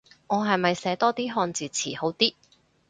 [0.25, 2.33] 我係咪寫多啲漢字詞好啲